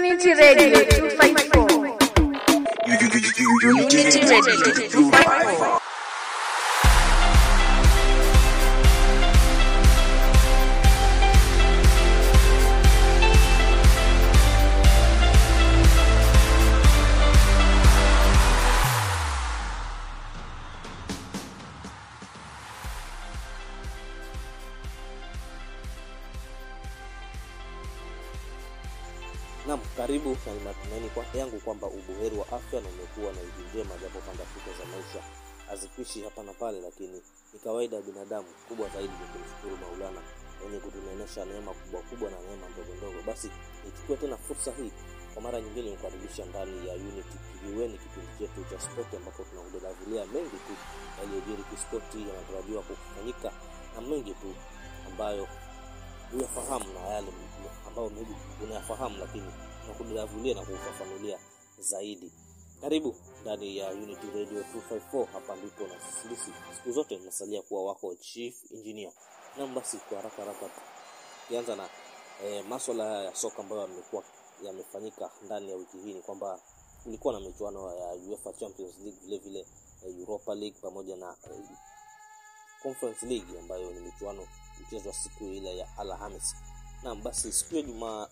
[0.00, 1.96] Unity Radio 254.
[2.86, 4.54] Unity Radio
[4.88, 5.83] 254.
[30.46, 34.18] Na ni matumaini kwa yangu kwamba ubuheri wa afya na umekuwa na wiki njema, japo
[34.26, 35.20] pandasuka za maisha
[35.68, 38.48] hazikwishi hapa na pale, lakini ni kawaida ya binadamu.
[38.68, 40.20] Kubwa zaidi ni kumshukuru Maulana
[40.62, 43.22] mwenye kutunenesha neema kubwa kubwa na neema ndogo ndogo.
[43.26, 43.50] Basi
[43.84, 44.92] nichukue tena fursa hii
[45.34, 50.56] kwa mara nyingine nikukaribisha ndani ya Unity Kijiweni, kipindi chetu cha spoti, ambapo tunakudadavulia mengi
[50.66, 50.74] tu
[51.20, 53.52] yaliyojiri kispoti, yanatarajiwa kufanyika
[53.94, 54.54] na mengi tu
[55.06, 55.48] ambayo
[56.30, 57.30] huyafahamu na yale
[57.94, 58.34] ambayo maybe
[58.64, 59.52] unayafahamu lakini
[59.88, 61.38] nakudavulia na kufafanulia
[61.78, 62.32] zaidi.
[62.80, 65.26] Karibu ndani ya Unity Radio 254.
[65.32, 69.12] Hapa ndipo na sisi siku zote tunasalia kuwa wako chief engineer.
[69.58, 70.70] Na basi kwa haraka haraka
[71.42, 71.88] tukianza na
[72.44, 74.24] eh, maswala ya soka ambayo yamekuwa
[74.62, 76.60] yamefanyika ndani ya wiki hii ni kwamba
[77.02, 79.60] kulikuwa na michuano ya UEFA Champions League vile vile
[80.06, 81.60] eh, Europa League pamoja na eh,
[82.82, 84.48] Conference League ambayo ni michuano
[84.80, 86.54] mchezo siku ile ya Alhamis.
[87.04, 88.28] Naam, basi siku ya Jumaa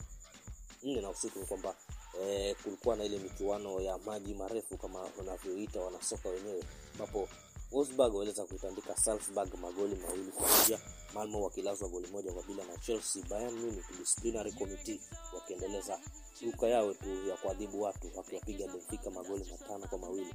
[0.83, 1.75] nne na usiku ni kwamba
[2.23, 7.29] e, kulikuwa na ile michuano ya maji marefu kama wanavyoita wanasoka wenyewe, ambapo
[7.73, 10.81] Wolfsburg waliweza kuitandika Salzburg magoli mawili kwa moja,
[11.15, 13.23] Malmo wakilazwa goli moja kwa bila na Chelsea.
[13.31, 15.01] Bayern Munich disciplinary committee
[15.35, 16.01] wakiendeleza
[16.43, 20.35] duka yao tu ya kuadhibu watu wakiwapiga Benfica magoli matano kwa mawili.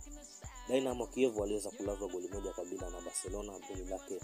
[0.69, 3.53] Dinamo Kiev waliweza kulazwa goli moja kwa bila na Barcelona.
[3.69, 4.19] Goli lake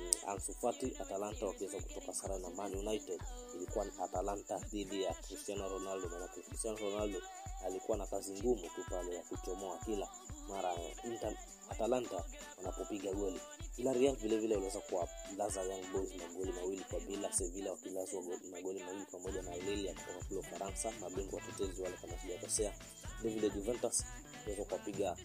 [0.00, 0.96] mm, Ansu Fati.
[1.00, 3.20] Atalanta wakiweza kutoka sare na Man United.
[3.56, 7.22] Ilikuwa ni Atalanta dhidi ya Cristiano Ronaldo, Maana Cristiano Ronaldo
[7.66, 10.08] alikuwa na kazi ngumu tu pale ya kuchomoa kila
[10.48, 11.36] mara Inter,
[11.70, 12.24] Atalanta
[12.56, 13.40] wanapopiga goli.
[13.76, 17.32] Villarreal vile vile waliweza kuwalaza Young Boys magoli mawili kwa bila.
[17.32, 22.74] Sevilla wakilazwa magoli mawili pamoja na Lille kutoka kule Ufaransa, mabingwa watetezi wale kama sijakosea.
[23.22, 24.04] Vile vile Juventus
[24.40, 25.16] waliweza kuwapiga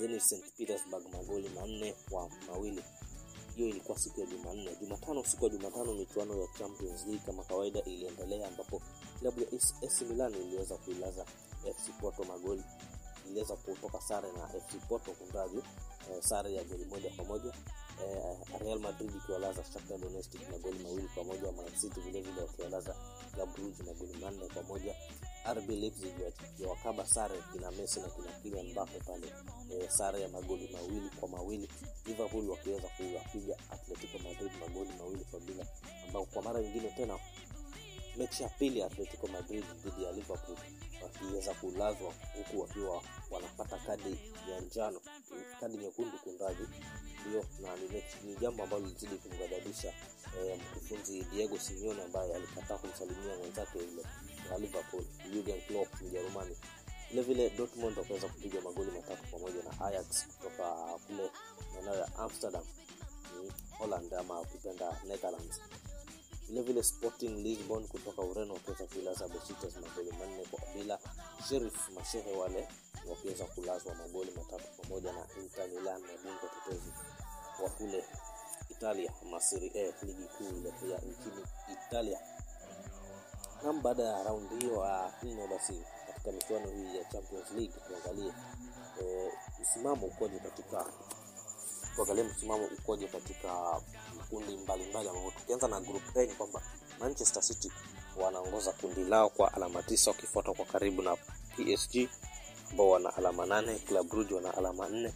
[0.00, 2.84] Zenit St Petersburg magoli manne kwa mawili.
[3.58, 4.76] Hiyo ilikuwa siku ya Jumanne.
[4.80, 8.82] Jumatano, siku ya Jumatano, michuano ya Champions League kama kawaida iliendelea, ambapo
[9.20, 9.46] klabu ya
[9.86, 11.24] AC Milan iliweza kuilaza
[11.74, 12.62] FC Porto magoli
[13.26, 15.56] iliweza kutoka sare na FC Porto kundaji
[16.10, 17.52] eh, sare ya goli moja kwa moja
[18.04, 22.00] eh, Real Madrid ikiwalaza Donetsk magoli mawili kwa moja Man City
[22.40, 22.96] wakiwalaza
[23.34, 24.94] Club Brugge magoli manne kwa moja
[25.54, 29.32] RB Leipzig wakiwakaba sare kina Messi na kina Kylian Mbappe pale
[29.72, 31.68] eh, sare ya magoli mawili kwa mawili.
[32.06, 35.66] Liverpool wakiweza kuwapiga Atletico Madrid magoli mawili kwa bila
[36.06, 37.18] ambao kwa mara nyingine tena
[38.16, 40.56] mechi ya pili Atletico Madrid dhidi ya Liverpool
[41.02, 44.18] wakiweza kulazwa huku wakiwa wanapata kadi
[44.50, 45.00] ya njano,
[45.60, 46.62] kadi nyekundu kundaji
[47.28, 47.76] hiyo, na
[48.24, 49.88] ni jambo ambalo lilizidi kumghadhabisha
[50.38, 54.02] eh, mkufunzi Diego Simeone ambaye alikataa kumsalimia mwenzake yule
[54.52, 56.56] wa Liverpool Jurgen Klopp Mjerumani.
[57.22, 60.74] Vile Dortmund wakaweza kupiga magoli matatu pamoja na Ajax kutoka
[61.06, 61.30] kule
[61.74, 62.64] maeneo ya Amsterdam,
[63.42, 65.60] ni Holland ama ukipenda Netherlands
[66.62, 70.98] vile Sporting Lisbon kutoka Ureno wakiweza kuilaza Besiktas magoli manne kwa bila.
[71.48, 72.68] Sheriff mashehe wale
[73.10, 76.92] wakiweza kulazwa magoli matatu pamoja na Inter Milan, mabingwa tetezi
[77.64, 78.04] wa kule
[78.70, 81.44] Italia, Serie A, ligi kuu ile ya nchini
[81.88, 82.18] Italia.
[83.62, 88.32] Nam, baada ya raundi hiyo ya nne, basi katika michuano hii ya Champions League tuangalie
[89.60, 90.86] msimamo e, ukoje katika
[91.96, 93.80] tuangalie msimamo ukoje katika
[94.16, 96.62] makundi mbalimbali ambapo tukianza na group A ni kwamba
[96.98, 97.72] Manchester City
[98.16, 101.16] wanaongoza kundi lao kwa alama tisa wakifuatwa kwa karibu na
[101.56, 102.08] PSG
[102.70, 105.14] ambao wana alama nane, Club Brugge wana alama nne,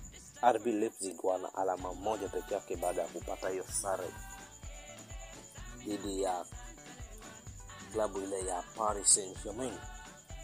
[0.53, 4.11] RB Leipzig wana alama moja peke yake baada ya kupata hiyo sare
[5.87, 6.45] dhidi ya
[7.93, 9.79] klabu ile ya Paris Saint-Germain.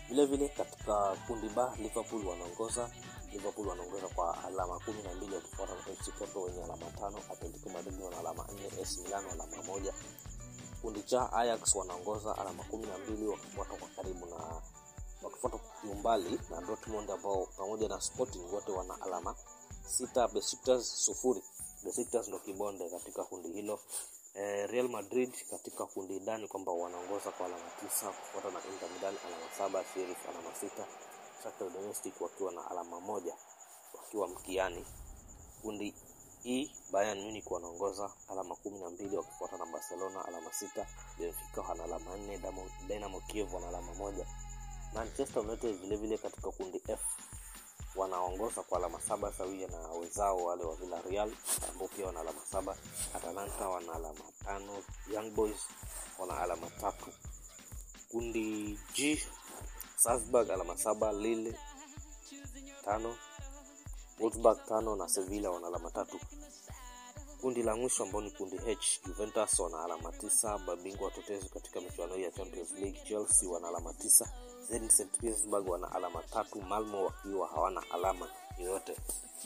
[0.09, 2.91] Vile vile katika kundi ba Liverpool wanaongoza
[3.33, 8.01] Liverpool wanaongoza kwa alama kumi na mbili wakifuata na FC wenye alama tano, Atletico Madrid
[8.01, 9.95] wana alama nne, AC Milan alama moja.
[10.83, 14.37] Kundi cha Ajax wanaongoza alama kumi na mbili wakifuata kwa karibu na
[15.23, 19.35] wakifuata kiumbali na Dortmund ambao pamoja na Sporting wote wana alama
[19.87, 20.29] sita.
[20.29, 21.43] Besiktas sufuri.
[21.85, 23.81] Besiktas ndo kibonde katika kundi hilo.
[24.35, 29.15] Eh, Real Madrid katika kundi dani kwamba wanaongoza kwa alama tisa kufuata na Inter Milan
[29.27, 30.87] alama saba, Sheriff alama sita,
[31.43, 33.35] Shakhtar Donetsk wakiwa na alama moja
[33.95, 34.87] wakiwa mkiani.
[35.63, 35.95] Kundi
[36.45, 40.87] E, Bayern Munich wanaongoza alama kumi na mbili wakifuata na Barcelona alama sita,
[41.19, 42.41] Benfica wana alama nne,
[42.87, 44.27] Dynamo Kiev wana alama moja
[44.95, 47.01] Manchester United vile vile katika kundi F
[47.99, 51.33] wanaongoza kwa alama saba sawia na wenzao wale wa Villarreal
[51.73, 52.77] ambao pia wana alama saba.
[53.15, 54.83] Atalanta wana alama tano.
[55.13, 55.61] Young Boys
[56.19, 57.07] wana alama tatu.
[58.11, 59.23] Kundi G
[59.97, 61.59] Salzburg alama saba, Lille
[62.85, 63.17] tano,
[64.21, 66.21] Wolfsburg tano na Sevilla wana alama tatu.
[67.41, 72.15] Kundi la mwisho ambao ni kundi H, Juventus wana alama tisa, mabingwa watetezi katika michuano
[72.15, 73.03] hii ya Champions League.
[73.09, 74.33] Chelsea wana alama tisa,
[74.69, 78.29] St Petersburg wana alama tatu, Malmo wakiwa hawana alama
[78.59, 78.97] yoyote.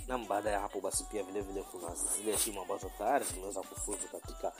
[0.08, 4.08] Na baada ya hapo basi pia vile vile kuna zile timu ambazo tayari zimeweza kufuzu
[4.12, 4.52] katika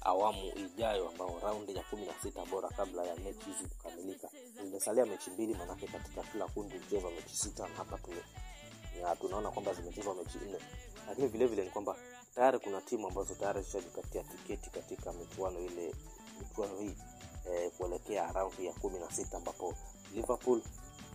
[0.00, 4.28] awamu ijayo ambao raundi ya kumi na sita bora kabla ya mechi hizi kukamilika.
[4.62, 8.22] Zimesalia mechi mbili, manake katika kila kundi mchezo mechi sita, na hapa tume
[9.02, 10.58] na tunaona kwamba zimechezwa mechi nne,
[11.08, 11.96] lakini vile vile ni kwamba
[12.34, 15.94] tayari kuna timu ambazo tayari zishajipatia tiketi katika michuano ile
[16.40, 16.94] michuano hii
[17.54, 19.74] eh, kuelekea raundi ya kumi na sita ambapo
[20.14, 20.62] Liverpool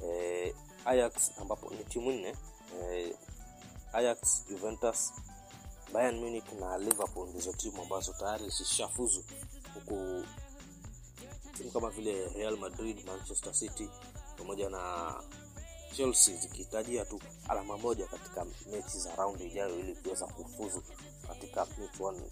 [0.04, 0.56] eh,
[0.86, 2.36] Ajax ambapo ni timu nne
[2.82, 3.16] eh,
[3.94, 5.14] Ajax, Juventus,
[5.94, 9.24] Bayern Munich na Liverpool ndizo timu ambazo tayari zishafuzu,
[9.74, 10.24] huku
[11.58, 13.90] timu kama vile Real Madrid, Manchester City
[14.38, 15.14] pamoja na
[15.96, 20.84] Chelsea zikihitajia tu alama moja katika mechi za raundi ijayo ili kuweza kufuzu
[21.28, 21.68] katika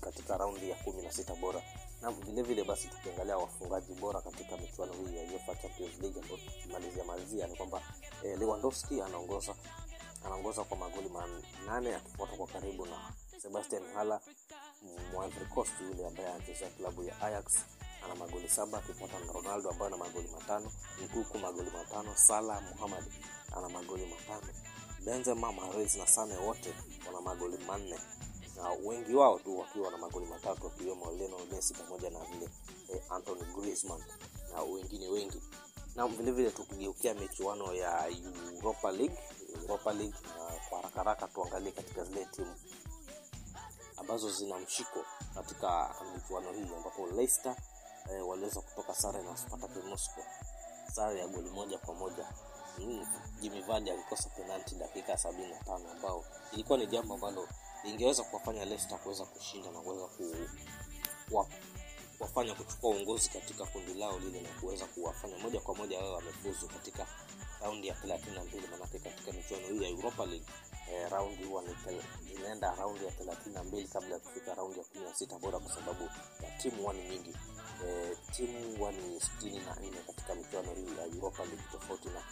[0.02, 1.62] katika raundi ya kumi na sita bora.
[2.04, 6.40] Na vile vile basi tukiangalia wafungaji bora katika michuano hii ya UEFA Champions League ambayo
[6.64, 7.82] tumalizia mazia ni kwamba
[8.24, 9.56] eh, Lewandowski anaongoza
[10.26, 13.12] anaongoza kwa magoli manane akifuatwa kwa karibu na
[13.42, 14.20] Sebastian Haller
[15.14, 17.46] Ivory Coast yule ambaye anachezea klabu ya Ajax
[18.06, 20.72] ana magoli saba akifuatwa na Ronaldo ambaye ana magoli matano,
[21.04, 23.04] Nkuku magoli matano, Salah Muhammad
[23.58, 24.54] ana magoli matano,
[25.06, 26.74] Benzema, Mahrez na Sane wote
[27.08, 28.00] wana magoli manne
[28.64, 32.50] na wengi wao tu wakiwa na magoli matatu akiwemo Lionel Messi pamoja na vile
[32.94, 34.04] eh, Anthony Griezmann
[34.54, 35.42] na wengine wengi.
[35.96, 38.08] Na vile vile tukigeukia michuano ya
[38.56, 39.18] Europa League,
[39.62, 42.56] Europa League na kwa haraka haraka tuangalie katika zile timu
[43.98, 45.06] ambazo zina mshiko
[45.36, 47.56] katika michuano hii ambapo Leicester
[48.12, 50.24] eh, waliweza kutoka sare na Spartak Moscow
[50.92, 52.28] sare ya goli moja kwa moja.
[52.78, 53.06] Mm,
[53.42, 57.48] Jimmy Vardy alikosa penalti dakika sabini na tano ambao ilikuwa ni jambo ambalo
[57.84, 60.36] lingeweza kuwafanya Leicester kuweza kushinda na kuweza ku,
[61.30, 61.48] kuwa,
[62.18, 66.68] kuwafanya kuchukua uongozi katika kundi lao lile na kuweza kuwafanya moja kwa moja wao wamefuzu
[66.68, 67.08] katika
[67.62, 70.46] raundi ya thelathini na mbili manake katika michuano hii ya Europa League
[70.92, 71.64] eh, raundi huwa
[72.38, 75.60] inaenda raundi ya thelathini na mbili kabla ya kufika raundi ya kumi na sita bora
[75.60, 76.04] kwa sababu
[76.44, 77.34] ya timu huwa nyingi.
[77.88, 82.24] Eh, timu huwa ni sitini na nne katika michuano hii ya Europa League tofauti na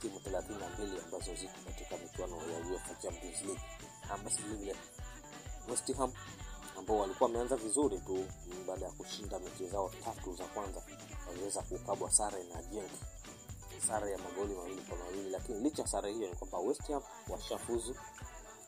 [0.00, 3.62] timu thelathini na mbili ambazo ziko katika michuano ya UEFA Champions League.
[4.10, 4.76] Ambazo vile
[5.70, 6.12] West Ham
[6.78, 8.26] ambao walikuwa wameanza vizuri tu
[8.66, 10.82] baada ya kushinda mechi zao tatu za kwanza.
[11.28, 12.90] Waliweza kukabwa sare na Genk.
[13.88, 17.02] Sare ya magoli mawili kwa mawili lakini licha ya sare hiyo ni kwamba West Ham
[17.28, 17.94] washafuzu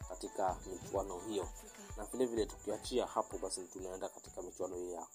[0.08, 1.49] katika michuano hiyo.
[1.97, 5.06] Na vile vile tukiachia hapo basi tunaenda katika michuano hiyo ya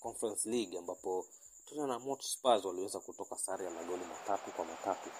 [0.00, 1.26] Conference League ambapo
[1.66, 5.10] Tottenham Hotspur waliweza kutoka sare ya magoli matatu kwa matatu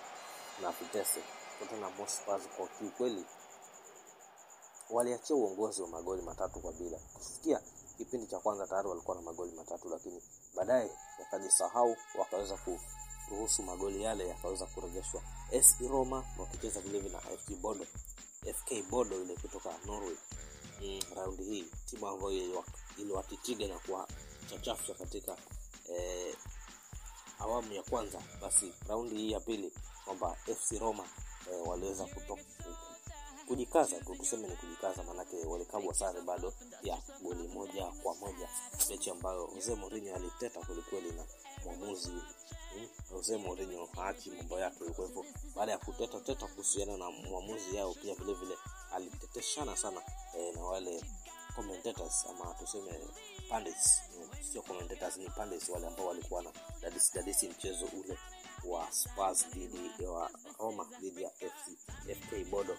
[0.63, 1.21] na Vitesse.
[1.59, 3.25] Tottenham Hotspur kwa kiukweli
[4.91, 6.99] waliachia uongozi wa magoli matatu kwa bila.
[6.99, 7.61] Kufikia
[7.99, 10.23] kipindi cha kwanza tayari walikuwa na magoli matatu, lakini
[10.55, 12.59] baadaye wakajisahau, wakaweza
[13.29, 15.23] kuruhusu magoli yale yakaweza kurejeshwa.
[15.59, 17.87] AS Roma wakicheza vile vile na FK Bodo,
[18.55, 20.17] FK Bodo ile kutoka Norway.
[20.83, 22.65] Mm, raundi hii timu ambayo iliwa-
[22.99, 25.37] iliwatitiga na kuwachachafya katika
[25.89, 26.37] eh,
[27.39, 29.73] awamu ya kwanza, basi raundi hii ya pili
[30.05, 31.05] kwamba FC Roma
[31.53, 32.43] eh, waliweza kutoka
[33.47, 38.49] kujikaza tu, tuseme ni kujikaza, maanake walikabwa sare bado ya goli moja kwa moja,
[38.91, 41.25] mechi ambayo Jose Mourinho aliteta kwelikweli na
[41.65, 43.89] mwamuzi mm, Jose Mourinho
[44.39, 44.85] mambo yake.
[44.85, 45.25] Kwa hivyo
[45.57, 48.57] baada ya kuteta teta kuhusiana na mwamuzi yao, pia vile vile
[48.93, 50.03] aliteteshana sana
[50.39, 51.05] eh, na wale
[51.57, 53.01] commentators ama tuseme
[53.49, 56.51] pundits, mm, sio commentators, ni pundits wale ambao walikuwa na
[56.83, 58.19] dadisi dadisi mchezo ule
[58.65, 61.77] wa Spurs dhidi ya Roma dhidi ya FC,
[62.15, 62.77] FK Bodo.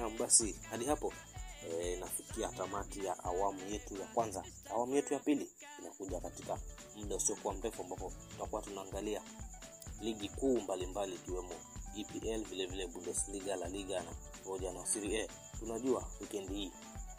[0.00, 1.12] Naam, basi hadi hapo
[1.70, 4.44] e, nafikia tamati ya awamu yetu ya kwanza.
[4.70, 6.58] Awamu yetu ya pili inakuja katika
[6.96, 9.22] muda usiokuwa mrefu, ambapo tutakuwa tunaangalia
[10.00, 11.54] ligi kuu mbalimbali ikiwemo
[11.96, 14.10] EPL, vile Bundesliga, La Liga na
[14.44, 15.28] pamoja na Serie.
[15.58, 16.72] Tunajua weekend hii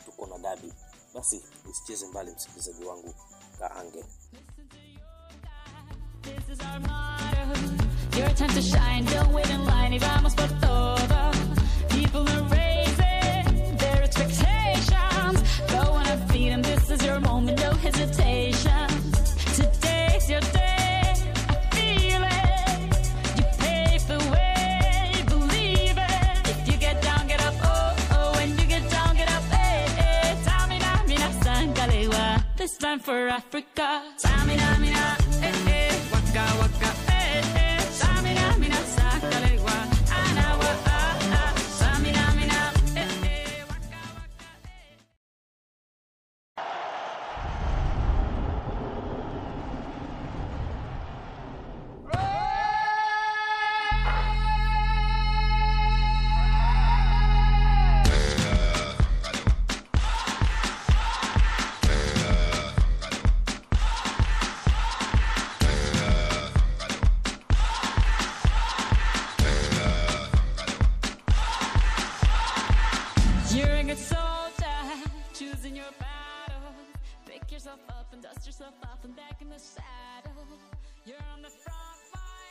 [0.05, 0.73] tuko na dabi,
[1.13, 3.13] basi usicheze mbali, msikilizaji wangu,
[3.59, 4.05] kaange.
[11.89, 12.70] People are their
[14.21, 15.41] expectations.
[15.71, 16.61] Go on and feed them.
[16.61, 18.87] This is your moment, no hesitation.
[19.55, 21.13] Today's your day.
[21.49, 22.91] I feel it.
[23.37, 25.23] You pave the way.
[25.27, 26.49] Believe it.
[26.53, 27.55] If you get down, get up.
[27.63, 28.31] Oh, oh.
[28.37, 29.43] When you get down, get up.
[29.55, 30.37] Hey, hey.
[30.45, 32.43] Tamina, mina, sangalewa.
[32.57, 34.03] This land for Africa.
[34.21, 34.50] Tamina.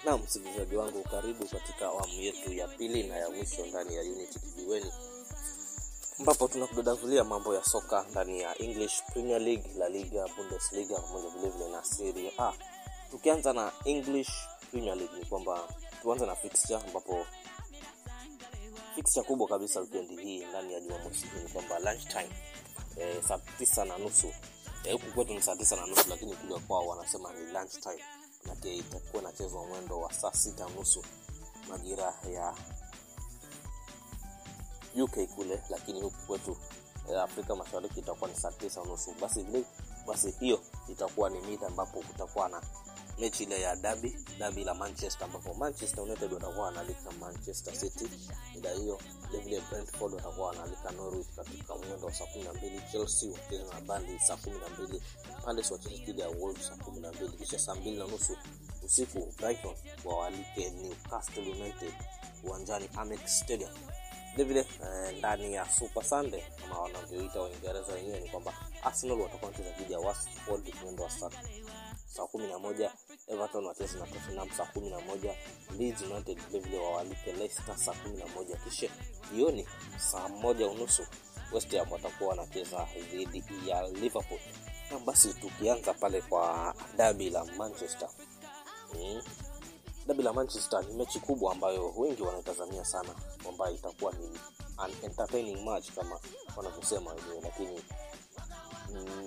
[0.05, 4.39] Na msikilizaji wangu karibu katika awamu yetu ya pili na ya mwisho ndani ya unity
[4.39, 4.93] kijiweni
[6.19, 11.69] ambapo tunakudadavulia mambo ya soka ndani ya english premier league la liga bundesliga pamoja vilevile
[11.69, 12.53] na serie a.
[13.11, 14.31] Tukianza na english
[14.71, 15.69] premier league ni kwamba
[16.03, 17.27] tuanze na fixture ambapo
[18.95, 22.31] fixture kubwa kabisa wikendi hii ndani ya jumamosi ni kwamba lunchtime
[22.97, 24.33] eh, saa tisa na nusu.
[24.85, 28.05] Eh, huku kwetu ni saa tisa na nusu lakini kule kwao wanasema ni lunchtime
[28.45, 31.05] manake itakuwa inachezwa mwendo wa saa sita nusu
[31.69, 32.55] majira ya
[35.03, 36.57] uk kule lakini huku kwetu
[37.11, 39.15] eh, afrika mashariki itakuwa ni saa tisa nusu.
[39.21, 39.47] Basi
[40.07, 42.63] basi hiyo itakuwa ni mida ambapo kutakuwa na
[43.21, 48.09] mechi ile ya dabi dabi la manchester ambapo manchester united watakuwa wanaalika manchester city.
[48.55, 48.99] Mida hiyo
[49.31, 53.81] vilevile brentford watakuwa wanaalika norwich katika mwendo wa saa kumi na mbili chelsea wakicheza na
[53.81, 55.03] bali saa kumi na mbili
[55.45, 58.37] palace wacheza dhidi ya wolves saa kumi na mbili kisha saa mbili na nusu
[58.85, 59.75] usiku brighton
[60.05, 61.95] wawalike newcastle united
[62.45, 63.71] uwanjani amex stadium.
[64.37, 69.77] Vilevile eh, ndani ya super sunday kama wanavyoita waingereza wenyewe ni kwamba arsenal watakuwa wanacheza
[69.79, 71.31] dhidi ya watford mwendo wa saa
[72.17, 72.93] saa kumi na moja
[73.29, 75.35] everton wacheza na tottenham saa kumi na moja
[75.79, 78.91] leeds united vilevile wawalike leicester saa kumi na moja kisha.
[79.35, 79.67] Jioni
[79.99, 81.07] saa moja unusu
[81.53, 84.41] west ham watakuwa wanacheza dhidi ya liverpool.
[84.91, 88.09] Na basi tukianza pale kwa dabi la manchester.
[88.93, 89.23] Hmm.
[90.07, 93.15] dabi la manchester ni mechi kubwa ambayo wengi wanaitazamia sana.
[93.43, 94.39] Kwamba itakuwa ni
[94.79, 96.21] an entertaining match kama
[96.57, 97.83] wanavyosema wenyewe lakini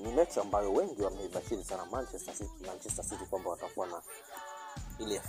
[0.03, 4.01] ni mechi ambayo wengi wameibashiri sana manchester city, manchester city kwamba watakuwa na
[5.00, 5.22] ile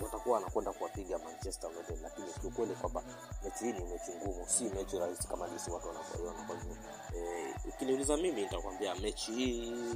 [0.00, 3.02] watakuwa wanakwenda kuwapiga manchester united lakini kiukweli kwamba
[3.44, 6.76] mechi hii ni mechi ngumu si mechi rahisi kama jinsi watu wanavyoiona kwa hivyo.
[7.16, 9.94] Eh, ukiniuliza mimi nitakwambia mechi hii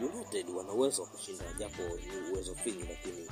[0.00, 3.28] united wana uwezo wa kushinda japo ni uwezo finyu lakini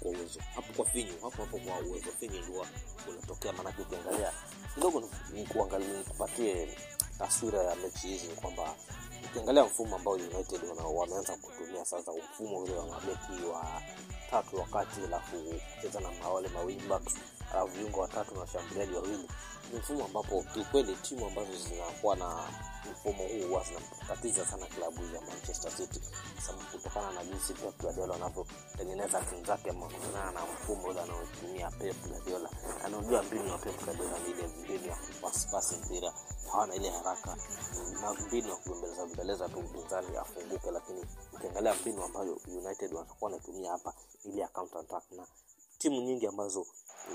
[0.00, 2.66] kwa uwezo hapo kwa finyu hapo hapo kwa uwezo finyu ndio
[3.08, 4.32] unatokea maanake ukiangalia
[4.74, 6.78] kidogo ni- kuangalia nikupatie
[7.20, 8.74] taswira ya mechi hizi ni kwamba
[9.24, 10.60] ukiangalia mfumo ambao united
[10.94, 13.82] wameanza kutumia sasa mfumo ule wa mabeki wa
[14.30, 15.36] tatu wakati alafu
[15.76, 16.82] kucheza na mawale mawili
[17.52, 19.28] alafu viungo watatu na washambuliaji wawili.
[19.72, 22.48] Ni mfumo ambapo kiukweli timu ambazo zinakuwa na
[22.92, 26.00] mfumo huu huwa zinatatiza sana klabu ya manchester city.
[26.46, 29.88] Sababu kutokana na jinsi pep guardiola anavyotengeneza timu zake ama
[30.34, 32.50] na mfumo ule anaotumia pep guardiola.
[32.84, 36.12] Anajua mbinu ya pep guardiola ni ile mbinu ya kupasipasi mpira.
[36.52, 37.36] Hawana ile haraka.
[38.00, 43.70] Na mbinu ya kubembeleza bembeleza tu mpinzani afunguke lakini ukiangalia mbinu ambayo united watakuwa wanatumia
[43.72, 43.94] hapa
[44.24, 45.26] ile ya counter attack na
[45.80, 46.66] timu nyingi ambazo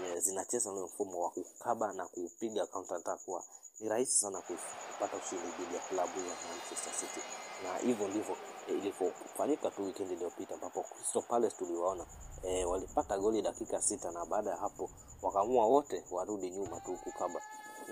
[0.04, 3.44] eh, zinacheza ule mfumo wa kukaba na kupiga counter attack kwa
[3.80, 7.20] ni rahisi sana kupata ushindi dhidi ya klabu ya Manchester City,
[7.64, 12.06] na hivyo ndivyo eh, ilivyofanyika tu weekend iliyopita ambapo Crystal Palace tuliwaona
[12.44, 14.90] eh, walipata goli dakika sita na baada ya hapo
[15.22, 17.42] wakaamua wote warudi nyuma tu kukaba,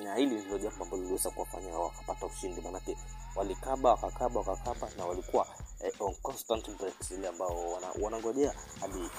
[0.03, 2.97] na hili ndilo jambo ambalo liliweza kuwafanya wakapata ushindi, manake
[3.35, 5.47] walikaba wakakaba wakakaba na walikuwa
[5.79, 7.87] eh, on constant breaks ile ambao wana,
[8.79, 9.09] hadi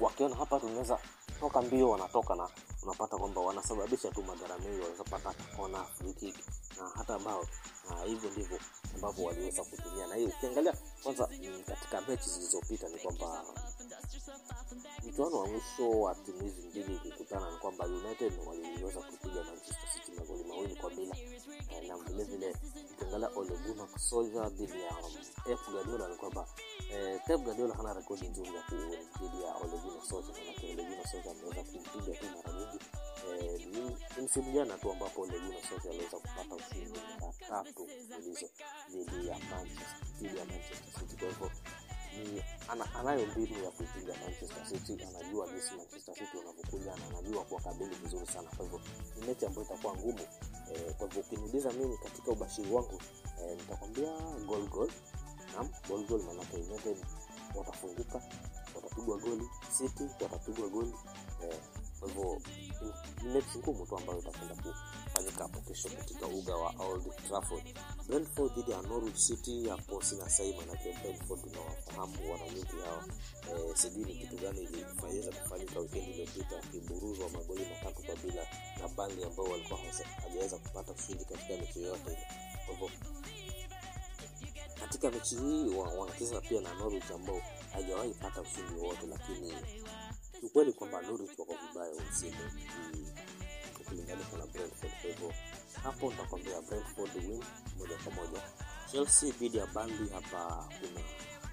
[0.00, 0.98] wakiona hapa tunaweza
[1.40, 2.48] toka mbio wanatoka na
[2.82, 5.84] unapata kwamba wanasababisha tu madhara mengi wanawezapata kona
[6.20, 6.36] kick
[6.78, 7.46] na hata ambao,
[8.06, 8.58] hivyo ndivyo
[8.94, 10.06] ambavyo waliweza kutumia.
[10.06, 13.44] Na hii ukiangalia kwanza mm, katika mechi zilizopita ni kwamba
[15.08, 20.12] mchuano wa mwisho wa timu hizi mbili kukutana ni kwamba united waliweza kupiga manchester city
[20.18, 21.16] magoli mawili kwa bila.
[21.70, 22.56] Eh, na vilevile
[23.10, 24.94] ukiangalia Ole Gunnar Solskjaer dhidi ya
[25.44, 26.46] Pep Guardiola ni kwamba
[26.92, 28.62] eh, Pep Guardiola hana rekodi nzuri ya
[29.20, 32.78] dhidi ya Ole Gunnar Solskjaer na Ole Gunnar Solskjaer ameweza kumpiga tu mara nyingi
[34.18, 38.46] eh, msimu jana tu ambapo Ole Gunnar Solskjaer aliweza kupata ushindi mara tatu mfululizo
[38.90, 41.50] dhidi ya Manchester dhidi ya Manchester City kwa hivyo
[42.68, 47.94] ana, anayo mbinu ya kuipiga Manchester City, anajua jinsi Manchester City wanavyokuja na anajua kuwakabili
[47.94, 48.50] vizuri sana.
[48.56, 48.80] Kwa hivyo
[49.16, 50.18] ni mechi ambayo itakuwa ngumu
[50.74, 53.00] eh, kwa hivyo ukiniuliza mimi katika ubashiri wangu
[53.42, 54.10] e, nitakwambia
[54.46, 54.90] gol gol
[55.54, 56.96] naam gol gol maanake united
[57.54, 58.22] watafunguka
[58.74, 59.48] watapigwa goli.
[59.78, 60.94] City watapigwa goli.
[62.00, 62.40] Kwa hivyo
[63.24, 67.78] mechi ngumu tu ambayo itakwenda kufanyika hapo kesho katika uga wa Old Trafford.
[68.08, 73.04] Brentford dhidi ya Norwich City, hapo sina sai, manake Brentford tunawafahamu wananyuki hawa.
[73.70, 78.46] E, sijui ni kitu gani iliweza kufanyika wikendi iliyopita, wakiburuzwa magoli matatu kwa bila
[78.80, 79.80] na Burnley ambao walikuwa
[80.20, 82.26] hawajaweza kupata ushindi katika mechi yoyote ile.
[82.66, 82.90] Kwa hivyo
[84.80, 89.52] katika mechi hii wanacheza pia na Norwich ambao hajawahi pata ushindi wowote, lakini
[90.40, 92.50] kiukweli kwamba Norwich wako vibaya msimu
[93.80, 94.92] ukilinganisha na Brentford.
[95.00, 95.32] Kwa hivyo
[95.82, 97.44] hapo nitakwambia Brentford win
[97.78, 98.42] moja kwa moja.
[98.92, 101.00] Chelsea dhidi ya Burnley, hapa kuna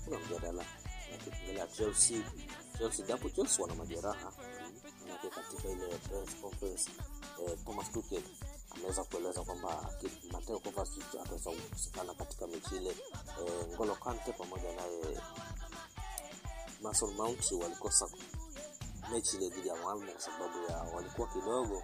[0.05, 0.65] kuna mjadala
[1.11, 2.21] na tukiangalia Chelsea
[2.77, 4.31] Chelsea japo Chelsea wana majeraha
[5.01, 6.91] manake katika ile press conference
[7.47, 8.23] eh, Thomas Tuchel
[8.71, 9.93] ameweza kueleza kwamba
[10.31, 12.89] Mateo Kovacic ataweza kukosekana katika mechi ile.
[12.89, 15.19] Eh, Ngolo Kante pamoja naye
[16.81, 18.09] Mason Mount walikosa
[19.11, 21.83] mechi ile dhidi ya Malmo kwa sababu ya walikuwa kidogo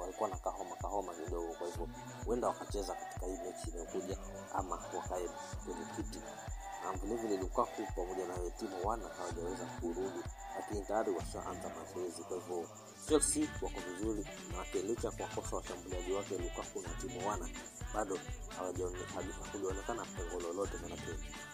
[0.00, 1.88] walikuwa na kahoma kahoma kidogo, kwa hivyo
[2.26, 4.18] huenda wakacheza katika hii mechi inayokuja
[4.54, 5.28] ama wakae
[5.64, 6.18] kwenye kiti.
[6.84, 10.20] Na vilevile Lukaku pamoja na Timo wana hawajaweza kurudi,
[10.56, 12.22] lakini tayari washaanza mazoezi.
[12.22, 12.68] Kwa hivyo
[13.08, 17.48] Chelsea wako vizuri, manake licha ya kuwakosa washambuliaji wake Lukaku na Timo Werner
[17.94, 18.18] bado
[18.56, 21.10] hakujaonekana pengo lolote, manake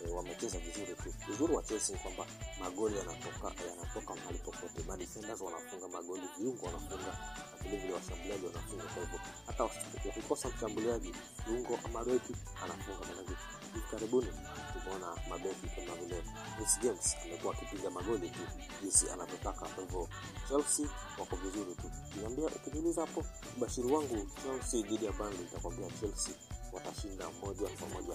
[0.06, 1.14] e, wamecheza vizuri tu.
[1.32, 2.26] Uzuri wa Chelsea ni kwamba
[2.60, 8.84] magoli yanatoka yanatoka mahali popote, madefenders wanafunga magoli, viungo wanafunga na vilevile washambuliaji wanafunga.
[8.84, 11.14] Kwa hivyo hata wakikosa mshambuliaji,
[11.46, 13.06] viungo ama beki anafunga.
[13.08, 13.32] Manake
[13.74, 14.26] hivi karibuni
[14.72, 16.22] tumeona mabeki kama vile
[16.58, 18.40] Reece James amekuwa akipiga magoli tu
[18.82, 19.66] jinsi anavyotaka.
[19.68, 20.08] Kwa hivyo
[20.48, 20.86] Chelsea
[21.18, 21.90] wako vizuri tu.
[22.16, 23.24] Niambia, ukiniuliza hapo
[23.56, 26.34] ubashiri wangu Chelsea dhidi ya Burnley, nitakwambia Chelsea
[26.72, 28.14] watashinda moja kwa moja.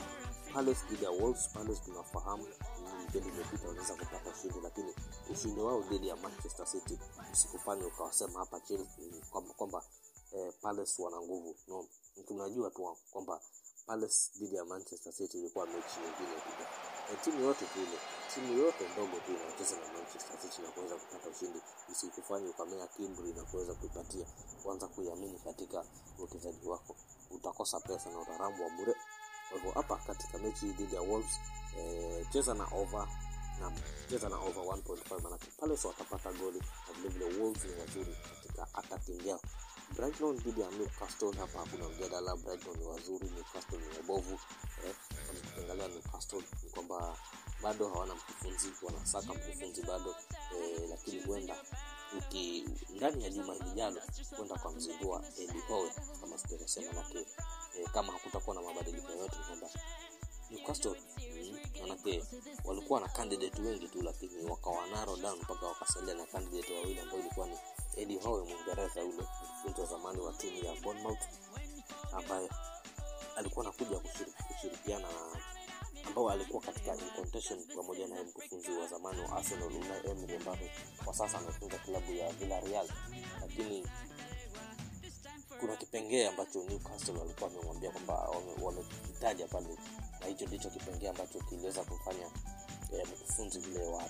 [0.53, 2.47] Palace dhidi ya Wolves, Palace tunafahamu
[2.99, 4.93] wikendi iliyopita waliweza kupata ushindi, lakini
[5.32, 6.99] ushindi wao dhidi ya Manchester City
[7.34, 9.84] usikufanya ukawasema hapa Chelsea kwamba kwamba
[10.36, 11.56] eh, Palace wana nguvu.
[11.67, 11.86] No,
[12.27, 13.41] tunajua tu kwamba
[13.86, 16.67] Palace dhidi ya Manchester City ilikuwa mechi nyingine kubwa.
[17.13, 17.98] E, timu yote ile,
[18.34, 21.60] timu yote ndogo tu inacheza na Manchester City na kuweza kupata ushindi,
[21.91, 24.26] isikufanye ukamea kimbri na kuweza kuipatia
[24.63, 25.86] kwanza kuiamini katika
[26.19, 26.95] uwekezaji wako,
[27.32, 28.95] utakosa pesa na utarambwa bure.
[29.50, 31.39] Kwa hivyo hapa katika mechi dhidi ya Wolves
[31.78, 33.08] e, cheza na over
[33.60, 33.71] na
[34.10, 39.26] cheza na over 1.5 manake Palace watapata goli na vilevile Wolves ni wazuri katika attacking
[39.26, 39.39] yao.
[39.93, 42.36] Brighton dhidi ya Newcastle, hapa hakuna mjadala.
[42.36, 44.39] Brighton ni wazuri, Newcastle ni wabovu.
[44.86, 44.95] Eh,
[45.93, 47.17] Newcastle ni kwamba
[47.63, 50.15] bado hawana mkufunzi, wanasaka mkufunzi bado
[50.58, 51.56] eh, lakini huenda
[52.17, 54.02] uki ndani ya juma lijalo
[54.36, 57.17] kwenda kwa mzindua Eddie Howe kama sitasema, manake
[57.80, 59.69] eh, kama hakutakuwa na mabadiliko yoyote kwamba
[60.50, 62.24] Newcastle mm, manake
[62.65, 67.19] walikuwa na candidate wengi tu, lakini wakawa narrow down mpaka wakasalia na candidate wawili ambao
[67.19, 67.58] ilikuwa ni
[67.97, 71.19] Eddie Howe Mwingereza, yule mkufunzi wa zamani wa timu ya Bournemouth
[72.12, 72.49] ambaye
[73.36, 75.39] alikuwa anakuja kushiriki, kushirikiana na
[76.08, 80.71] ambao alikuwa katika contention pamoja na mkufunzi wa zamani wa Arsenal Unai Emery ambaye
[81.05, 82.89] kwa sasa amefunza klabu ya Villarreal,
[83.41, 83.88] lakini
[85.60, 89.77] kuna kipengee ambacho Newcastle walikuwa wamemwambia kwamba wame- wamekitaja pale,
[90.21, 92.25] na hicho ndicho kipengee ambacho kiliweza kufanya
[92.93, 94.03] eh, mkufunzi yule wa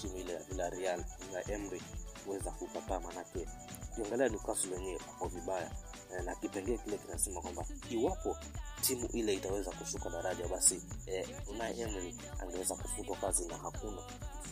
[0.00, 1.82] timu ile ya Villarreal Unai Emery
[2.28, 3.46] kuweza kukataa, manake
[3.92, 5.70] ukiangalia Newcastle wenyewe wako vibaya
[6.18, 8.36] e, na kipengee kile kinasema kwamba iwapo
[8.80, 14.02] timu ile itaweza kushuka daraja basi eh, Unai Emery angeweza kufutwa kazi na hakuna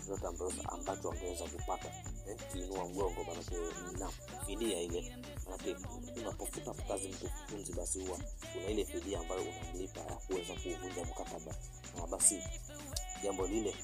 [0.07, 1.89] chochote ambacho- ambacho angeweza kupata
[2.29, 3.57] eh, kiinua mgongo, manake
[3.99, 4.09] na
[4.47, 5.77] fidia ile, manake
[6.21, 8.19] unapofuta kazi mtu mfunzi, basi huwa
[8.53, 11.55] kuna ile fidia ambayo unamlipa ya kuweza kuvunja mkataba,
[11.97, 12.43] na basi
[13.23, 13.75] jambo lile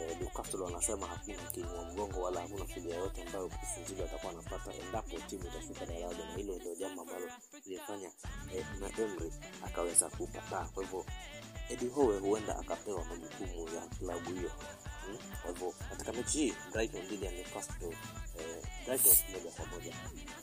[0.00, 4.74] eh, Newcastle wanasema hakuna timu wa mgongo wala hakuna fidia yoyote ambayo mkufunzi atakuwa anapata
[4.74, 7.30] endapo timu itafika daraja, na hilo ndio jambo ambalo
[7.66, 8.10] lilifanya
[8.54, 9.32] eh, na Emery
[9.64, 10.64] akaweza kukataa.
[10.64, 11.04] Kwa hivyo
[11.68, 14.50] Eddie Howe huenda akapewa majukumu ya klabu hiyo.
[15.08, 17.96] Mm, Kwa hivyo katika mechi hii Brighton dhidi ya Newcastle
[18.38, 19.94] eh, Brighton moja kwa moja,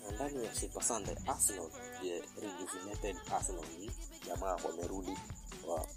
[0.03, 1.69] na ndani ya Super Sunday Arsenal
[2.03, 3.65] yeah, rejuvenated Arsenal,
[4.27, 5.17] jamaa wamerudi
[5.67, 5.87] wa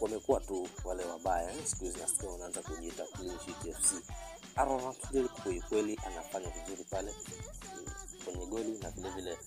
[0.00, 3.94] wamekuwa tu wale wabaya siku hizi nasikia wanaanza kujiita clean sheet FC.
[4.56, 7.14] Aaron Ramsdale kweli kweli anafanya vizuri pale
[7.76, 7.86] mm,
[8.24, 9.38] kwenye goli na vile vile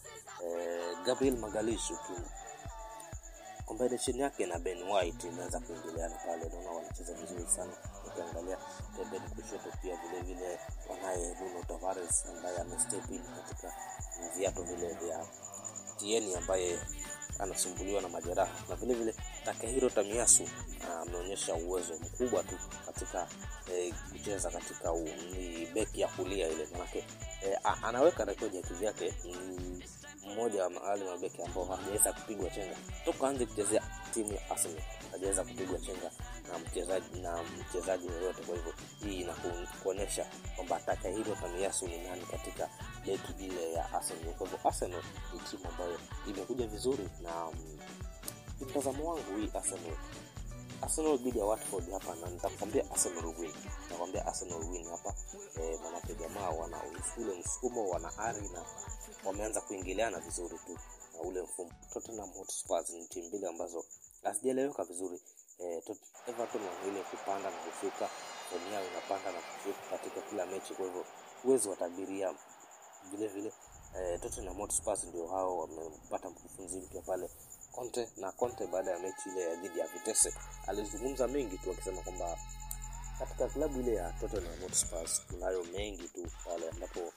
[0.45, 1.91] eh, Gabriel Magalhaes
[3.65, 7.71] combination yake na Ben White inaweza kuingiliana pale, naona wanacheza vizuri sana.
[8.07, 8.57] Ukiangalia
[8.97, 10.59] pembeni kushoto pia vile vile
[10.89, 13.73] wanaye Bruno Tavares ambaye amestep in katika
[14.37, 15.25] viatu vile vya
[15.97, 16.79] Tieni ambaye
[17.39, 20.43] anasumbuliwa na majeraha na vile vile Takehiro Tamiyasu
[21.01, 23.27] ameonyesha uwezo mkubwa tu katika
[23.73, 27.05] e, kucheza katika ni beki ya kulia ile manake
[27.45, 29.13] e, anaweka rekodi ya kivyake
[30.27, 32.75] mmoja wa wale mabeki ambao hajaweza kupigwa chenga
[33.05, 33.81] toka anze kuchezea
[34.13, 36.11] timu ya Arsenal hajaweza kupigwa chenga
[36.51, 38.41] na mchezaji na mchezaji yoyote.
[38.43, 38.73] Kwa hivyo
[39.03, 40.25] hii inakuonyesha
[40.55, 42.69] kwamba Takehiro Tamiyasu ni nani katika
[43.05, 44.33] beki ile ya Arsenal.
[44.33, 47.47] Kwa hivyo Arsenal ni timu ambayo imekuja vizuri na
[48.65, 49.97] mtazamo wangu hii Arsenal
[50.81, 55.15] Arsenal dhidi ya Watford hapa, na nitakwambia Arsenal win, nitakwambia Arsenal win hapa
[55.61, 56.81] e, manake jamaa wana
[57.17, 58.65] ule msukumo, wana ari na
[59.25, 60.77] wameanza kuingiliana vizuri tu
[61.13, 61.71] na ule mfumo.
[61.93, 63.85] Tottenham Hotspur ni timu mbili ambazo
[64.23, 65.21] hazijaeleweka vizuri.
[65.59, 65.83] E,
[66.27, 68.09] Everton wanaile kupanda na kushuka,
[68.73, 71.05] yao inapanda na kushuka katika kila mechi, kwa hivyo
[71.43, 72.35] huwezi watabiria
[73.11, 73.53] vile vile
[73.99, 77.29] E, Tottenham Hotspur ndio hao wamepata mkufunzi mpya pale
[77.71, 80.33] Conte, na Conte baada ya mechi ile ya dhidi ya Vitesse
[80.67, 82.37] alizungumza mengi tu akisema kwamba
[83.19, 87.13] katika klabu ile ya Tottenham Hotspur kunayo mengi tu pale ambapo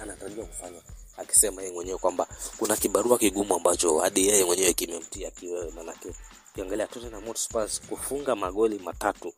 [0.00, 0.82] anatarajiwa kufanya,
[1.16, 2.26] akisema yeye mwenyewe kwamba
[2.58, 6.14] kuna kibarua kigumu ambacho hadi yeye mwenyewe kimemtia kiwewe, manake
[6.52, 9.32] ukiangalia Tottenham Hotspur kufunga magoli matatu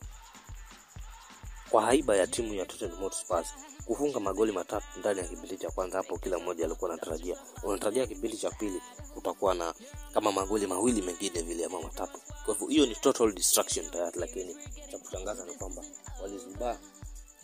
[1.70, 3.44] kwa haiba ya timu ya Tottenham Hotspur
[3.84, 7.36] kufunga magoli matatu ndani ya kipindi cha kwanza, hapo kila mmoja alikuwa anatarajia.
[7.62, 8.82] Unatarajia kipindi cha pili
[9.16, 9.74] utakuwa na
[10.14, 12.18] kama magoli mawili mengine vile ama matatu.
[12.44, 14.56] Kwa hivyo hiyo ni total distraction tayari, lakini
[14.90, 15.82] cha kushangaza ni kwamba
[16.22, 16.76] walizubaa,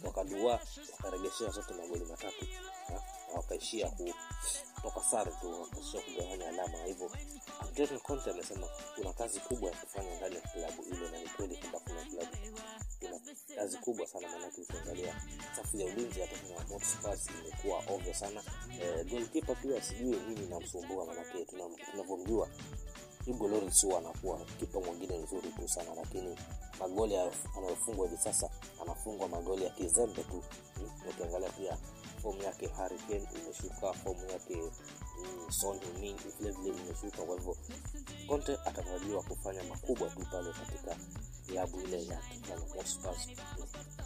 [0.05, 0.61] wakadua,
[0.93, 2.47] wakaregeshea zote magoli matatu
[3.35, 3.93] wakaishia
[4.75, 6.79] kutoka sare tu, wakaishia kugawanya alama.
[6.87, 7.11] Hivyo
[7.61, 11.57] Antonio Conte amesema kuna kazi kubwa ya kufanya ndani ya klabu ile, na ni kweli
[11.57, 12.37] kwamba kuna klabu
[13.01, 13.21] kuna
[13.57, 15.23] kazi kubwa sana, maanake ukiangalia
[15.57, 18.43] safu ya ulinzi ya Tottenham Hotspurs imekuwa ovyo sana.
[18.83, 21.45] E, goalkeeper pia sijui nini inamsumbua, maanake
[21.93, 22.49] tunavyomjua
[23.31, 26.37] Hugo Lloris huwa anakuwa kipa mwingine nzuri tu sana, lakini
[26.81, 27.17] magoli
[27.57, 28.51] anayofungwa hivi sasa
[28.83, 30.43] anafungwa magoli ya kizembe tu.
[30.77, 31.79] Mm, Ukiangalia pia
[32.23, 32.97] fomu yake Harry
[33.43, 35.81] imeshuka, fomu yake mm, Son
[36.77, 37.23] imeshuka.
[37.27, 37.57] Kwa hivyo
[38.29, 40.97] Conte atatarajiwa kufanya makubwa tu pale katika
[41.47, 43.15] klabu ile ya Tottenham Hotspur.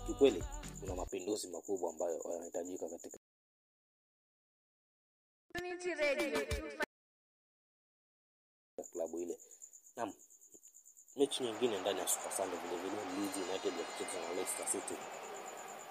[0.07, 0.45] Kikweli
[0.81, 3.19] kuna mapinduzi makubwa ambayo yanahitajika katika
[8.79, 9.39] 25 klabu ile.
[9.97, 10.13] Naam,
[11.17, 14.95] mechi nyingine ndani ya Super Sunday vile vile Leeds United wakicheza na Leicester City.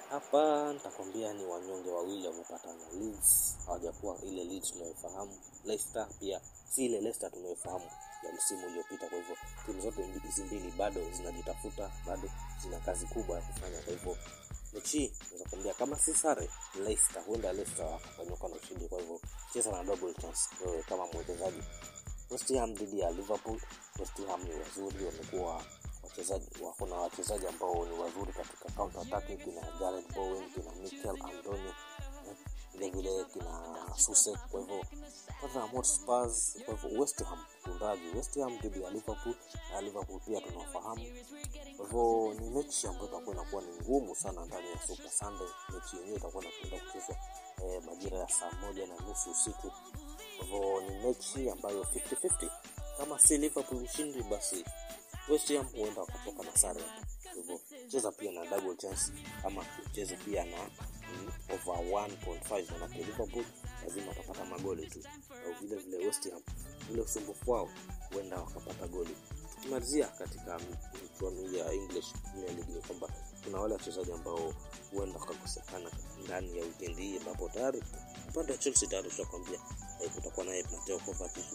[0.10, 2.86] Hapa nitakwambia ni wanyonge wawili wamepatana.
[2.94, 7.86] Leeds hawajakuwa ile Leeds tunayofahamu, Leicester pia si ile Leicester tunayofahamu
[8.24, 9.10] ya msimu uliopita.
[9.10, 12.30] Kwa hivyo timu zote hizi mbili bado zinajitafuta, bado
[12.62, 13.82] zina kazi kubwa ya kufanya.
[13.82, 14.18] Kwa hivyo
[14.74, 18.88] mechi naweza kuambia kama si sare, Leicester huenda Leicester wakafanyuka na ushindi.
[18.88, 19.20] Kwa hivyo
[19.54, 20.40] cheza na double chance
[20.90, 21.64] kama mwekezaji.
[22.34, 23.60] West dhidi ya Liverpool.
[24.00, 25.64] West ni wazuri, wamekuwa
[26.04, 31.74] wachezaji wako wachezaji ambao ni wazuri katika counter attacking, kina Jared Bowen, kina Mikel Antonio
[32.28, 32.36] eh,
[32.74, 34.38] vile vile kina Suse.
[34.52, 34.86] Kwa hivyo
[35.42, 35.76] Tottenham
[36.66, 38.04] kwa hivyo West Ham kundaji
[38.62, 39.36] dhidi ya Liverpool
[39.72, 41.06] na Liverpool pia tunawafahamu.
[41.78, 45.48] Kwa hivyo ni mechi ambayo itakuwa inakuwa ni ngumu sana ndani ya Super Sunday.
[45.74, 47.16] Mechi yenyewe itakuwa inakwenda kuchezwa
[47.64, 49.72] eh, majira ya saa moja na nusu usiku.
[50.44, 52.50] Hivyo ni mechi ambayo 50-50.
[52.98, 54.66] Kama si Liverpool ushindi, basi
[55.30, 56.84] West Ham huenda wakatoka na sare.
[57.36, 59.12] Hivyo cheza pia na double chance,
[59.44, 60.58] ama cheza pia na
[61.54, 63.46] over 1.5 manake Liverpool
[63.84, 65.00] lazima atapata magoli tu,
[65.48, 66.42] au vile vile West Ham
[66.92, 67.70] ule usumbufu wao
[68.14, 69.16] huenda wakapata goli.
[69.56, 70.60] Tukimalizia katika
[71.04, 73.10] michuano ya English Premier League kwamba
[73.44, 74.54] kuna wale wachezaji ambao
[74.92, 75.92] huenda wakakosekana
[76.26, 77.84] ndani ya wikendi hii, ambapo tayari
[78.30, 79.60] upande wa Chelsea tayari tutakwambia
[80.10, 81.46] kutakuwa naye Mateo Kovacic,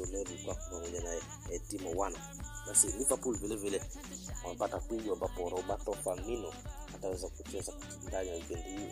[0.00, 1.20] Romelu Lukaku pamoja naye
[1.52, 2.20] eh, Timo Werner.
[2.66, 3.82] Basi Liverpool vile vile
[4.44, 6.52] wamepata pigo ambapo Roberto Firmino
[6.94, 7.72] ataweza kucheza
[8.08, 8.88] ndani ya wikendi hii.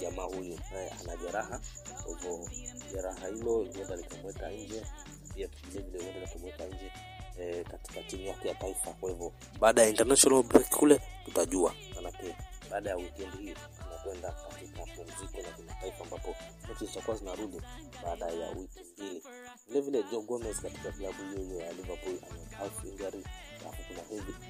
[0.00, 1.60] Jamaa huyu naye ana jeraha,
[2.06, 2.48] hivyo
[2.92, 4.86] jeraha hilo huenda likamweka nje,
[5.34, 6.92] pia vile vile huenda likamweka nje
[7.38, 8.90] e, katika timu yake ya taifa.
[8.92, 12.36] Kwa hivyo baada ya international break kule tutajua, manake
[12.70, 13.54] baada ya wikendi hii
[14.02, 16.34] tunakwenda katika pumziko la kimataifa ambapo
[16.68, 17.60] mechi zitakuwa zinarudi
[18.04, 19.22] baada ya wiki mbili.
[19.66, 22.18] Vile vile Joe Gomez katika klabu hiyo ya Liverpool
[22.58, 23.24] calf injury,
[23.60, 24.02] alafu kuna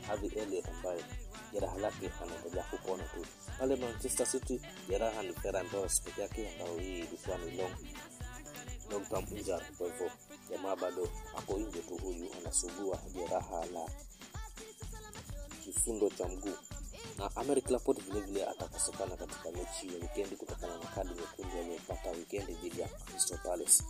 [0.07, 1.05] Harvey Elliott ambaye
[1.53, 3.27] jeraha lake anaendelea kupona tu.
[3.59, 7.73] Pale Manchester City jeraha ni Ferran Torres peke yake, ambayo hii ilikuwa ni long
[8.91, 9.65] long term injury.
[9.79, 10.11] Kwa hivyo
[10.51, 13.89] jamaa bado ako nje tu, huyu anasugua jeraha la
[15.65, 16.55] kifundo cha mguu
[17.23, 22.11] na Americ Laporte vile vile atakosekana katika mechi ya wikendi kutokana na kadi nyekundu aliyopata
[22.11, 23.83] wikendi dhidi ya Crystal Palace.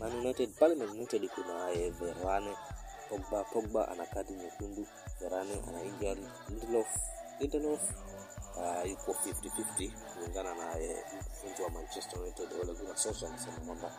[0.00, 2.56] Man United pale Man United kuna aye Verane
[3.08, 4.86] Pogba Pogba ana kadi nyekundu
[5.20, 6.86] Verane ana injury Lindelof
[7.40, 7.80] Lindelof
[8.56, 13.92] uh, yuko 50-50 kulingana na eh, mkufunzi wa Manchester United Ole Gunnar Solskjaer anasema kwamba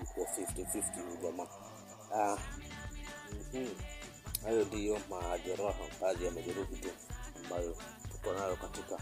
[0.00, 1.46] yuko 50-50 huyu jamaa
[2.14, 2.36] Ah,
[3.32, 3.68] mhm.
[4.42, 6.90] hayo ndiyo majeraha baadhi ya majeruhi tu
[7.44, 7.76] ambayo
[8.22, 8.98] tuko nayo katika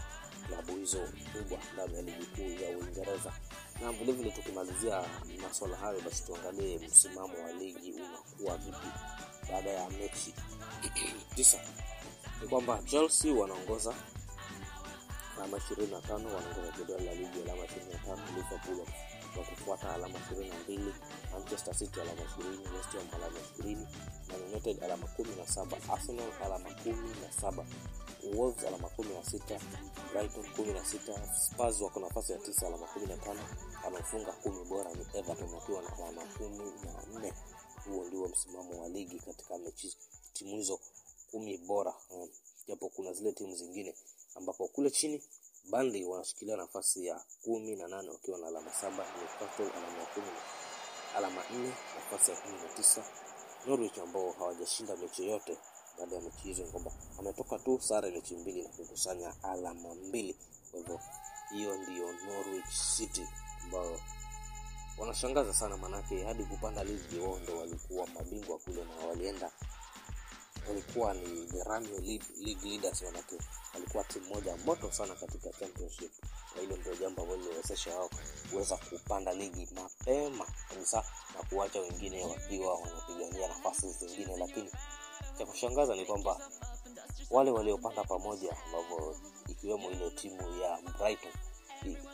[0.47, 0.99] klabu hizo
[1.33, 3.33] kubwa ndani ya ligi kuu ya Uingereza.
[3.81, 5.03] Na vilevile tukimalizia
[5.41, 8.87] masuala hayo, basi tuangalie msimamo wa ligi unakuwa vipi
[9.51, 10.33] baada ya mechi
[11.35, 11.59] tisa.
[12.41, 13.95] Ni kwamba Chelsea wanaongoza
[15.37, 17.99] alama ishirini na tano wanaongoza jedwali la ligi alama ishirini na
[19.33, 20.93] tano kufuata alama ishirini na mbili
[21.31, 23.87] Manchester City alama ishirini West Ham alama ishirini
[24.27, 27.65] Man United alama kumi na saba Arsenal alama kumi na saba
[28.35, 29.59] Wolves alama kumi na sita
[30.13, 33.39] Brighton kumi na sita Spurs wako nafasi ya 9 alama kumi na tano
[33.85, 37.33] wanaofunga kumi bora ni Everton wakiwa na alama kumi na nne.
[37.85, 39.97] Huo ndio msimamo wa ligi katika mechi
[40.33, 40.79] timu hizo
[41.31, 42.29] kumi bora um,
[42.67, 43.95] japo kuna zile timu zingine
[44.35, 45.23] ambapo kule chini
[45.69, 50.27] Burnley wanashikilia nafasi ya kumi na nane wakiwa na alama saba Newcastle alama kumi
[51.17, 53.03] alama nne nafasi ya kumi na tisa.
[53.67, 55.57] Norwich ambao hawajashinda mechi yote
[55.99, 60.35] baada ya mechi hizo kwamba wametoka tu sare mechi mbili na kukusanya alama mbili.
[60.71, 60.99] Kwa hivyo
[61.51, 63.27] hiyo ndiyo Norwich City
[63.63, 63.99] ambao
[64.97, 69.51] wanashangaza sana manake hadi kupanda ligi wao ndo walikuwa mabingwa kule na walienda
[70.69, 73.35] walikuwa ni the Ramio league, league leaders manake
[73.73, 76.11] walikuwa timu moja moto sana katika championship.
[76.55, 78.09] Na hilo ndio jambo ambalo liliwezesha wao
[78.49, 84.37] kuweza kupanda ligi mapema kabisa na kuwacha wengine wakiwa wanapigania nafasi zingine.
[84.37, 84.71] Lakini
[85.37, 86.49] cha kushangaza ni kwamba
[87.29, 91.31] wale waliopanda pamoja ambavyo ikiwemo ile timu ya Brighton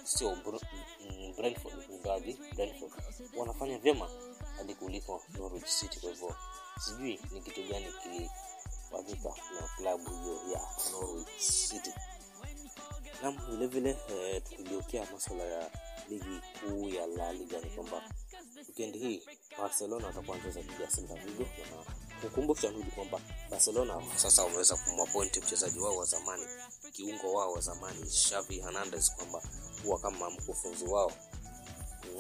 [0.04, 2.92] sio Br- Brentford mgaji Brentford
[3.38, 4.10] wanafanya vyema
[4.58, 6.00] hadi kuliko Norwich City.
[6.00, 6.36] Kwa hivyo
[6.80, 10.62] sijui ni kitu gani kilifanyika na klabu hiyo ya
[10.92, 11.94] Norwich City.
[13.24, 15.72] Nam vilevile eh, tukigeukia masuala ya
[16.10, 18.02] ligi kuu ya La Liga ni kwamba
[18.68, 19.24] wikendi hii
[19.58, 21.44] Barcelona watakuwa wanacheza dhidi ya Celta Vigo.
[21.44, 21.84] Na
[22.30, 26.44] kukumbusha ndugu kwamba Barcelona sasa wameweza kumwapointi mchezaji wao wa zamani
[26.92, 29.42] kiungo wao wa zamani Xavi Hernandez kwamba
[29.84, 31.12] kuwa kama mkufunzi wao.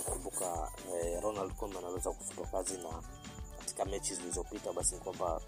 [0.05, 3.03] Kumbuka eh, Ronald Koeman anaweza kufutwa kazi na
[3.77, 5.41] katika mechi zilizopita basi ni kwamba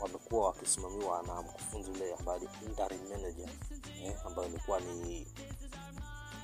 [0.00, 3.48] wamekuwa wakisimamiwa na mkufunzi ule ambaye interim manager
[4.02, 5.26] eh, ambayo ilikuwa ni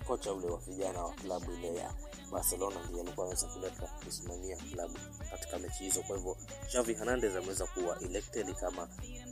[0.07, 1.95] kocha ule wa vijana wa klabu ile ya
[2.31, 4.99] Barcelona ndiye alikuwa anaweza kuleta kusimamia klabu
[5.31, 6.03] katika mechi hizo.
[6.03, 6.37] Kwa hivyo
[6.73, 8.89] Xavi Hernandez ameweza kuwa elected kama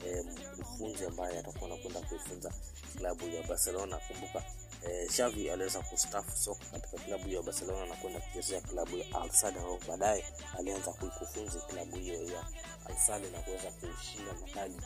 [0.06, 0.24] eh,
[0.58, 2.52] mkufunzi ambaye atakuwa anakwenda kuifunza
[2.96, 3.98] klabu ya Barcelona.
[4.08, 4.44] Kumbuka
[4.86, 9.30] eh, Xavi aliweza kustafu soka katika klabu ya Barcelona na kwenda kuchezea klabu ya Al
[9.30, 10.24] Sadd ambapo baadaye
[10.58, 12.40] alianza kuikufunzi klabu hiyo ya
[12.86, 14.76] Al Sadd na kuweza kushinda mataji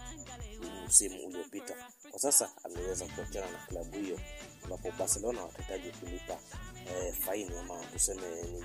[0.87, 1.75] msimu uliopita.
[2.11, 4.21] Kwa sasa ameweza kuachana na klabu hiyo
[4.65, 6.39] ambapo Barcelona watahitaji kulipa
[6.91, 8.65] eh, faini ama tuseme ni,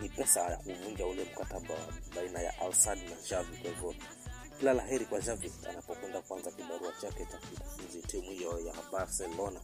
[0.00, 1.74] ni pesa ya kuvunja ule mkataba
[2.16, 3.56] baina ya Al Sadd na Xavi.
[3.56, 3.94] Kwa hivyo
[4.58, 9.60] kila la heri kwa Xavi anapokwenda kuanza kibarua chake cha kufunzi timu hiyo ya Barcelona.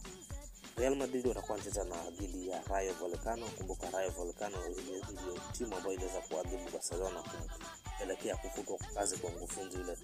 [0.77, 3.45] Real Madrid watakuwa wanacheza na dhidi ya Rayo Vallecano.
[3.57, 7.23] Kumbuka Rayo Vallecano ndio timu ambayo iliweza kuadhibu Barcelona
[7.97, 9.97] kuelekea kufutwa kazi kwa mkufunzi yule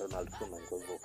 [0.00, 0.66] Ronald Koeman.
[0.66, 1.00] Kwa hivyo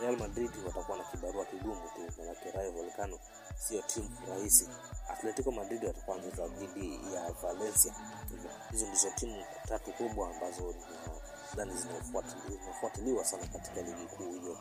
[0.00, 3.18] Real Madrid watakuwa na kibarua kigumu tu, manake Rayo Vallecano
[3.56, 4.68] sio timu rahisi.
[5.08, 7.94] Atletico Madrid watakuwa wanacheza dhidi ya Valencia.
[8.70, 10.74] Hizo ndizo timu tatu kubwa ambazo
[11.56, 14.58] zinafuatili- zinafuatiliwa sana katika ligi kuu hiyo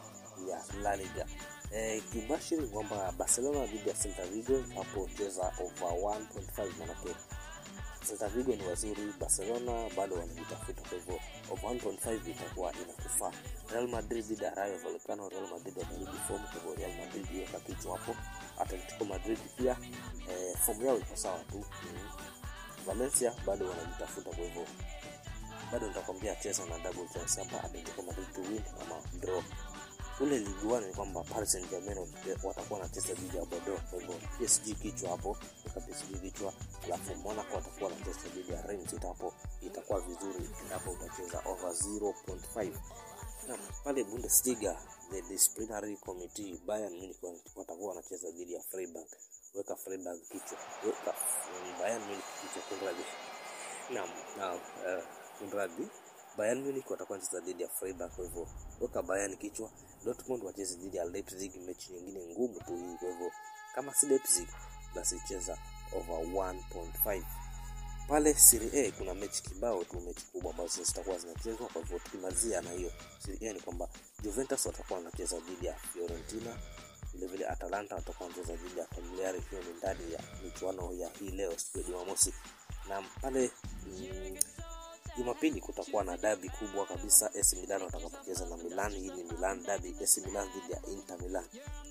[0.49, 1.25] ya La Liga.
[1.71, 7.15] Eh, kibashiri kwamba Barcelona dhidi ya Celta Vigo hapo cheza over 1.5 manake
[8.08, 11.19] Celta Vigo ni wazuri, Barcelona bado wanajitafuta, kwa hivyo
[11.51, 13.32] over 1.5 itakuwa inakufaa.
[13.73, 17.60] Real Madrid dhidi ya Rayo Vallecano, Real Madrid watarudi form, kwa hivyo Real Madrid iweka
[17.60, 18.15] kichwa hapo.
[18.60, 19.77] Atletico Madrid pia
[20.30, 22.10] eh, form yao iko sawa tu mm.
[22.86, 24.65] Valencia bado wanajitafuta, kwa hivyo
[25.71, 29.43] bado nitakwambia cheza na double chance hapa, Atletico Madrid to win ama draw
[30.19, 31.97] ule Ligue 1 ni kwamba Paris Saint-Germain
[32.43, 33.81] watakuwa wanacheza dhidi ya Bordeaux.
[33.89, 36.53] Kwa hivyo PSG kichwa hapo, weka PSG kichwa,
[36.84, 38.93] alafu Monaco watakuwa wanacheza dhidi ya Rennes.
[38.93, 42.71] Itapo itakuwa vizuri endapo utacheza over 0.5.
[43.47, 44.77] Na pale Bundesliga,
[45.12, 47.17] the disciplinary committee Bayern Munich
[47.55, 49.07] watakuwa wanacheza dhidi ya Freiburg.
[49.53, 51.13] Weka Freiburg kichwa, weka
[51.79, 53.03] Bayern Munich kichwa, kunradhi.
[53.93, 55.03] Naam, naam, eh,
[55.41, 55.88] kunradhi.
[56.38, 58.47] Bayern Munich watakuwa wanacheza dhidi ya Freiburg, kwa hivyo
[58.82, 59.69] weka Bayern kichwa.
[60.06, 62.95] Dortmund wacheze dhidi ya Leipzig, mechi nyingine ngumu tu hii.
[62.99, 63.32] Kwa hivyo
[63.75, 64.47] kama si Leipzig,
[64.95, 65.58] basi cheza
[65.95, 67.23] over 1.5
[68.08, 71.67] pale Serie A kuna mechi kibao tu, mechi kubwa ambazo zitakuwa zinachezwa.
[71.67, 73.89] Kwa hivyo tukimalizia na hiyo Serie A ni kwamba
[74.23, 76.58] Juventus watakuwa wanacheza dhidi ya Fiorentina,
[77.13, 79.39] vile vile Atalanta watakuwa wanacheza dhidi ya Cagliari.
[79.49, 82.34] Hiyo ni ndani ya michuano ya hii leo siku ya Jumamosi,
[82.89, 83.51] na pale
[83.88, 84.38] mm,
[85.17, 88.91] Jumapili kutakuwa na dabi kubwa kabisa, AC Milan watakapocheza na Milan.
[88.93, 91.45] Hii ni Milan dabi, AC Milan dhidi ya Inter Milan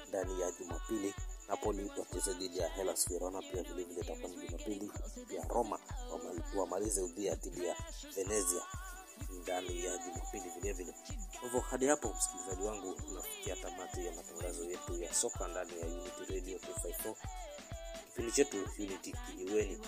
[0.09, 1.15] ndani ya Jumapili.
[1.49, 4.91] Napoli wacheze dhidi ya Hellas Verona, pia vile vile itakuwa ni Jumapili.
[5.29, 5.79] Pia Roma
[6.57, 7.77] wamalize udhia dhidi ya
[8.15, 8.63] Venezia
[9.43, 10.93] ndani ya Jumapili vile vile.
[11.33, 15.87] Kwa hivyo hadi hapo, msikilizaji wangu, unafikia tamati ya matangazo yetu ya soka ndani ya
[15.87, 17.15] Unity Radio 254
[18.09, 19.79] kipindi chetu Unity Kijiweni.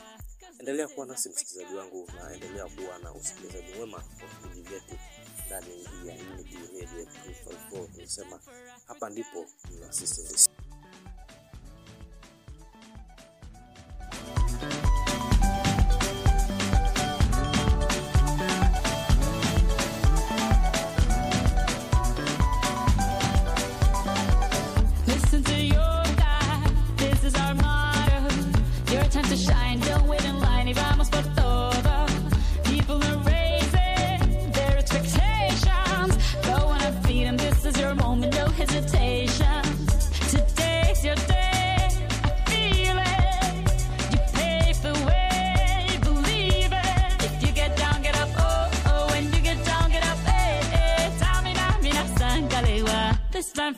[0.58, 4.94] Endelea kuwa nasi msikilizaji wangu, na endelea kuwa na usikilizaji mwema kwa vipindi vyetu
[5.46, 7.04] ndani ya Unity Radio
[7.70, 7.86] 254.
[7.94, 8.40] Tunasema
[8.86, 9.46] hapa ndipo
[9.80, 10.22] na sisi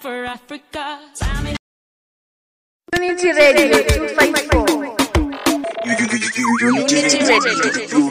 [0.05, 1.01] for Africa.
[1.19, 1.57] Tamina.
[2.95, 4.97] Unity Radio 254.
[6.61, 7.53] Unity Radio
[7.89, 8.04] 254.